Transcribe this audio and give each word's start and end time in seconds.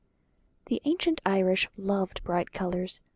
The 0.65 0.81
ancient 0.85 1.21
Irish 1.27 1.69
loved 1.77 2.23
bright 2.23 2.51
colours. 2.51 3.01